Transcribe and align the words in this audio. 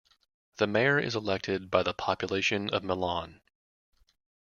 The 0.57 0.65
Mayor 0.65 0.97
is 0.97 1.15
elected 1.15 1.69
by 1.69 1.83
the 1.83 1.93
population 1.93 2.71
of 2.71 2.83
Milan. 2.83 3.39